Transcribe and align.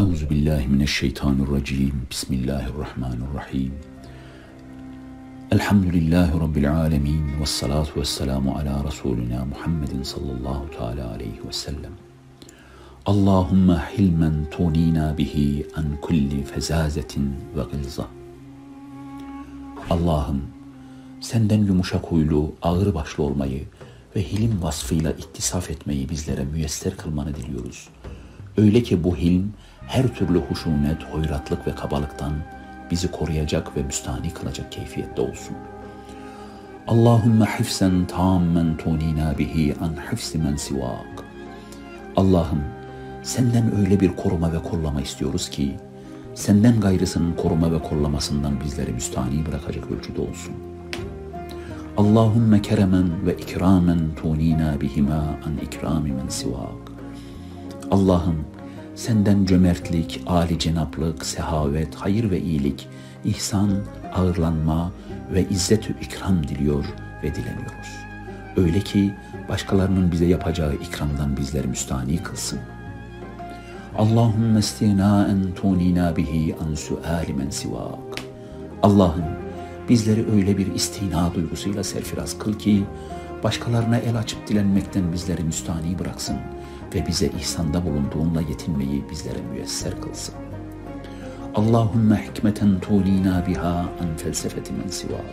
Euzu 0.00 0.30
billahi 0.30 0.68
mineşşeytanirracim. 0.68 2.06
Bismillahirrahmanirrahim. 2.10 3.74
Elhamdülillahi 5.50 6.40
rabbil 6.40 6.72
alamin 6.72 7.40
ve 7.40 7.46
salatu 7.46 8.00
vesselamu 8.00 8.56
ala 8.56 8.84
rasulina 8.84 9.44
Muhammedin 9.44 10.02
sallallahu 10.02 10.70
teala 10.70 11.10
aleyhi 11.10 11.48
ve 11.48 11.52
sellem. 11.52 11.92
Allahumme 13.06 13.82
hilmen 13.98 14.50
tunina 14.50 15.18
bihi 15.18 15.66
an 15.76 16.00
kulli 16.02 16.44
fezazetin 16.44 17.34
ve 17.56 17.62
gılza. 17.72 18.06
Allah'ım 19.90 20.42
senden 21.20 21.64
yumuşak 21.64 22.04
huylu, 22.04 22.52
ağır 22.62 22.94
başlı 22.94 23.22
olmayı 23.22 23.64
ve 24.16 24.22
hilim 24.22 24.62
vasfıyla 24.62 25.12
iktisaf 25.12 25.70
etmeyi 25.70 26.08
bizlere 26.08 26.44
müyesser 26.44 26.96
kılmanı 26.96 27.34
diliyoruz. 27.34 27.88
Öyle 28.56 28.82
ki 28.82 29.04
bu 29.04 29.16
hilm 29.16 29.44
her 29.86 30.08
türlü 30.08 30.38
huşumet, 30.38 31.04
hoyratlık 31.12 31.66
ve 31.66 31.74
kabalıktan 31.74 32.32
bizi 32.90 33.10
koruyacak 33.10 33.76
ve 33.76 33.82
müstahni 33.82 34.34
kılacak 34.34 34.72
keyfiyette 34.72 35.20
olsun. 35.20 35.56
Allahümme 36.86 37.44
hifsen 37.44 38.06
tammen 38.06 38.76
tunina 38.76 39.38
bihi 39.38 39.74
an 39.80 39.92
hifsi 40.12 40.38
men 40.38 40.56
sivak. 40.56 41.24
Allah'ım 42.16 42.64
senden 43.22 43.76
öyle 43.76 44.00
bir 44.00 44.16
koruma 44.16 44.52
ve 44.52 44.58
kollama 44.62 45.00
istiyoruz 45.00 45.50
ki 45.50 45.76
senden 46.34 46.80
gayrısının 46.80 47.32
koruma 47.32 47.72
ve 47.72 47.78
kollamasından 47.78 48.60
bizleri 48.60 48.92
müstahni 48.92 49.46
bırakacak 49.46 49.90
ölçüde 49.90 50.20
olsun. 50.20 50.54
Allahümme 51.96 52.62
keremen 52.62 53.26
ve 53.26 53.34
ikramen 53.34 54.00
tunina 54.22 54.80
bihima 54.80 55.38
an 55.46 55.56
ikrami 55.62 56.12
men 56.12 56.28
sivak. 56.28 56.89
Allah'ım 57.90 58.44
senden 58.94 59.44
cömertlik, 59.44 60.22
âli 60.26 60.58
cenaplık, 60.58 61.26
sehavet, 61.26 61.94
hayır 61.94 62.30
ve 62.30 62.40
iyilik, 62.40 62.88
ihsan, 63.24 63.70
ağırlanma 64.14 64.92
ve 65.32 65.48
izzetü 65.48 65.94
ikram 66.00 66.48
diliyor 66.48 66.84
ve 67.22 67.34
dileniyoruz. 67.34 67.88
Öyle 68.56 68.80
ki 68.80 69.14
başkalarının 69.48 70.12
bize 70.12 70.26
yapacağı 70.26 70.74
ikramdan 70.74 71.36
bizleri 71.36 71.66
müstani 71.66 72.22
kılsın. 72.22 72.58
Allahümme 73.98 74.58
istinaen 74.58 75.54
tunina 75.54 76.16
bihi 76.16 76.56
an 76.56 76.74
suali 76.74 77.34
men 77.34 77.50
sivak. 77.50 78.20
Allah'ım 78.82 79.24
bizleri 79.88 80.32
öyle 80.32 80.58
bir 80.58 80.74
istina 80.74 81.34
duygusuyla 81.34 81.84
serfiraz 81.84 82.38
kıl 82.38 82.58
ki 82.58 82.84
başkalarına 83.44 83.98
el 83.98 84.16
açıp 84.16 84.48
dilenmekten 84.48 85.12
bizleri 85.12 85.44
müstani 85.44 85.98
bıraksın 85.98 86.36
ve 86.94 87.06
bize 87.06 87.26
ihsanda 87.26 87.84
bulunduğunla 87.86 88.40
yetinmeyi 88.40 89.04
bizlere 89.10 89.38
müyesser 89.52 90.00
kılsın. 90.00 90.34
Allahümme 91.54 92.26
hikmeten 92.28 92.80
tulina 92.80 93.46
biha 93.46 93.78
an 94.02 94.16
felsefeti 94.16 94.72
men 94.72 94.88
sivak. 94.88 95.24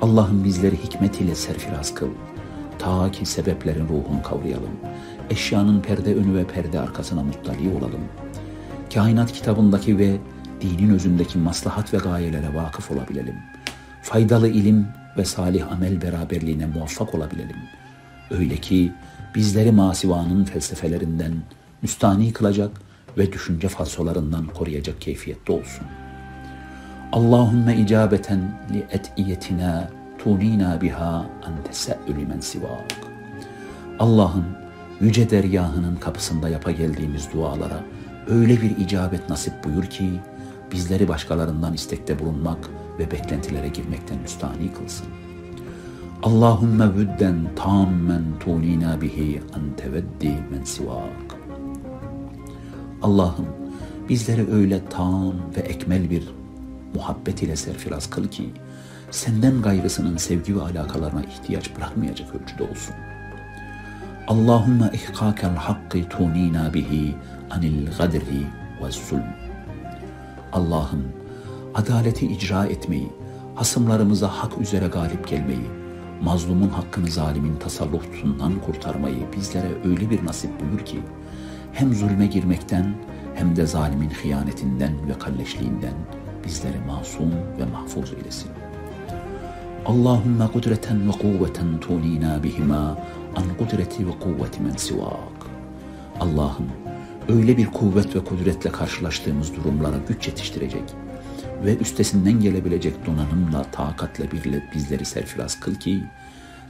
Allah'ım 0.00 0.44
bizleri 0.44 0.76
hikmet 0.76 1.20
ile 1.20 1.34
serfiraz 1.34 1.94
kıl. 1.94 2.08
Ta 2.78 3.10
ki 3.10 3.26
sebeplerin 3.26 3.88
ruhunu 3.88 4.22
kavrayalım. 4.22 4.76
Eşyanın 5.30 5.80
perde 5.80 6.14
önü 6.14 6.34
ve 6.34 6.46
perde 6.46 6.80
arkasına 6.80 7.22
muttali 7.22 7.68
olalım. 7.68 8.00
Kainat 8.94 9.32
kitabındaki 9.32 9.98
ve 9.98 10.16
dinin 10.60 10.94
özündeki 10.94 11.38
maslahat 11.38 11.94
ve 11.94 11.98
gayelere 11.98 12.54
vakıf 12.54 12.90
olabilelim. 12.90 13.36
Faydalı 14.02 14.48
ilim 14.48 14.86
ve 15.16 15.24
salih 15.24 15.72
amel 15.72 16.02
beraberliğine 16.02 16.66
muvaffak 16.66 17.14
olabilelim. 17.14 17.56
Öyle 18.30 18.56
ki 18.56 18.92
bizleri 19.34 19.72
masivanın 19.72 20.44
felsefelerinden 20.44 21.32
müstani 21.82 22.32
kılacak 22.32 22.70
ve 23.18 23.32
düşünce 23.32 23.68
falsolarından 23.68 24.46
koruyacak 24.46 25.00
keyfiyette 25.00 25.52
olsun. 25.52 25.86
Allahümme 27.12 27.76
icabeten 27.76 28.60
li 28.72 28.86
et'iyetina 28.90 29.90
tunina 30.18 30.80
biha 30.80 31.26
an 31.44 31.64
tese'ülü 31.64 32.26
men 32.26 32.40
sivak. 32.40 32.94
Allah'ım 33.98 34.44
yüce 35.00 35.30
deryahının 35.30 35.96
kapısında 35.96 36.48
yapa 36.48 36.70
geldiğimiz 36.70 37.32
dualara 37.32 37.84
öyle 38.28 38.62
bir 38.62 38.76
icabet 38.76 39.28
nasip 39.28 39.64
buyur 39.64 39.84
ki 39.84 40.10
bizleri 40.72 41.08
başkalarından 41.08 41.74
istekte 41.74 42.18
bulunmak 42.18 42.70
ve 42.98 43.10
beklentilere 43.10 43.68
girmekten 43.68 44.18
müstahni 44.18 44.72
kılsın. 44.72 45.06
Allahümme 46.22 46.94
vüdden 46.94 47.36
tammen 47.56 48.22
tunina 48.40 49.00
bihi 49.00 49.42
an 49.54 49.76
teveddi 49.76 50.38
men 50.50 50.62
sivak. 50.64 51.36
Allah'ım 53.02 53.46
bizleri 54.08 54.52
öyle 54.52 54.88
tam 54.90 55.34
ve 55.56 55.60
ekmel 55.60 56.10
bir 56.10 56.28
muhabbet 56.94 57.42
ile 57.42 57.56
serfiraz 57.56 58.10
kıl 58.10 58.28
ki 58.28 58.50
senden 59.10 59.62
gayrısının 59.62 60.16
sevgi 60.16 60.56
ve 60.56 60.62
alakalarına 60.62 61.22
ihtiyaç 61.22 61.76
bırakmayacak 61.76 62.34
ölçüde 62.34 62.62
olsun. 62.62 62.94
Allahümme 64.28 64.90
ihkakel 64.92 65.56
hakkı 65.56 66.08
tunina 66.08 66.74
bihi 66.74 67.14
anil 67.50 67.86
gadri 67.98 68.46
ve 68.84 68.90
zulm. 68.90 69.22
Allah'ım 70.52 71.04
adaleti 71.74 72.26
icra 72.26 72.66
etmeyi, 72.66 73.12
hasımlarımıza 73.54 74.28
hak 74.28 74.60
üzere 74.60 74.86
galip 74.86 75.28
gelmeyi, 75.28 75.81
mazlumun 76.22 76.68
hakkını 76.68 77.10
zalimin 77.10 77.56
tasallutundan 77.56 78.52
kurtarmayı 78.66 79.32
bizlere 79.36 79.68
öyle 79.84 80.10
bir 80.10 80.26
nasip 80.26 80.50
buyur 80.60 80.86
ki, 80.86 81.00
hem 81.72 81.94
zulme 81.94 82.26
girmekten 82.26 82.94
hem 83.34 83.56
de 83.56 83.66
zalimin 83.66 84.10
hıyanetinden 84.10 85.08
ve 85.08 85.18
kalleşliğinden 85.18 85.94
bizleri 86.44 86.78
masum 86.86 87.30
ve 87.58 87.64
mahfuz 87.64 88.12
eylesin. 88.12 88.50
Allahümme 89.86 90.46
kudreten 90.52 91.08
ve 91.08 91.12
kuvveten 91.12 91.80
tunina 91.80 92.42
bihima 92.42 92.98
an 93.36 93.44
kudreti 93.58 94.06
ve 94.06 94.10
kuvveti 94.20 94.62
men 94.62 94.76
sivak. 94.76 95.46
Allah'ım 96.20 96.66
öyle 97.28 97.56
bir 97.56 97.66
kuvvet 97.66 98.16
ve 98.16 98.24
kudretle 98.24 98.70
karşılaştığımız 98.70 99.56
durumlara 99.56 99.96
güç 100.08 100.28
yetiştirecek 100.28 100.82
ve 101.64 101.76
üstesinden 101.76 102.40
gelebilecek 102.40 103.06
donanımla, 103.06 103.62
takatle 103.62 104.24
bizleri 104.74 105.04
serfiraz 105.04 105.60
kıl 105.60 105.74
ki, 105.74 106.04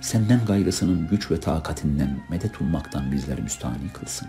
senden 0.00 0.40
gayrısının 0.46 1.08
güç 1.08 1.30
ve 1.30 1.40
takatinden 1.40 2.20
medet 2.28 2.60
ummaktan 2.60 3.12
bizleri 3.12 3.42
müstahni 3.42 3.88
kılsın. 3.92 4.28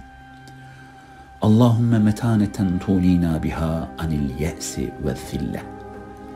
Allahümme 1.42 2.00
metaneten 2.00 2.80
tunina 2.80 3.44
biha 3.44 3.90
anil 3.98 4.40
ye'si 4.40 4.94
ve 5.06 5.16
zille. 5.32 5.64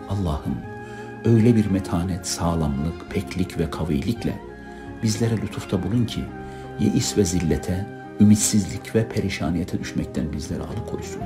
Allah'ım 0.10 0.58
öyle 1.26 1.56
bir 1.56 1.66
metanet, 1.66 2.28
sağlamlık, 2.28 3.09
peklik 3.09 3.59
ve 3.59 3.70
kavilikle 3.70 4.40
bizlere 5.04 5.38
lütufta 5.38 5.84
bulun 5.84 6.06
ki, 6.06 6.24
yeis 6.80 7.18
ve 7.18 7.26
zillete, 7.26 7.86
ümitsizlik 8.20 8.96
ve 8.96 9.09
perişaniyete 9.09 9.80
düşmekten 9.80 10.34
bizleri 10.34 10.64
alıkoysun. 10.64 11.22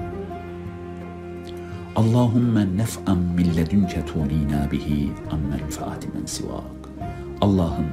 Allahümme 1.95 2.77
nef'an 2.77 3.17
min 3.17 3.55
ledünke 3.57 4.05
tunina 4.05 4.71
bihi 4.71 5.11
an 5.31 5.39
menfaati 5.39 6.07
men 6.13 6.25
sivak. 6.25 6.81
Allah'ım 7.41 7.85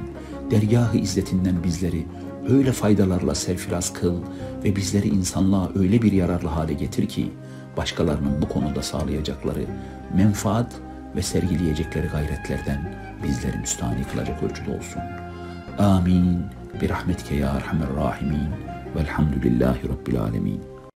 dergahı 0.51 0.97
izzetinden 0.97 1.63
bizleri 1.63 2.05
öyle 2.49 2.71
faydalarla 2.71 3.35
serfiraz 3.35 3.93
kıl 3.93 4.15
ve 4.63 4.75
bizleri 4.75 5.07
insanlığa 5.07 5.69
öyle 5.75 6.01
bir 6.01 6.11
yararlı 6.11 6.47
hale 6.47 6.73
getir 6.73 7.07
ki 7.07 7.31
başkalarının 7.77 8.41
bu 8.41 8.49
konuda 8.49 8.81
sağlayacakları 8.81 9.65
menfaat 10.15 10.75
ve 11.15 11.21
sergileyecekleri 11.21 12.07
gayretlerden 12.07 12.95
bizleri 13.23 13.57
müstahni 13.57 14.03
kılacak 14.03 14.43
ölçüde 14.43 14.77
olsun. 14.77 15.01
Amin. 15.79 16.41
Bir 16.81 16.89
rahmetke 16.89 17.35
ya 17.35 17.49
erhamer 17.49 17.95
rahimin. 17.95 18.49
Velhamdülillahi 18.95 19.89
Rabbil 19.89 20.21
alemin. 20.21 20.78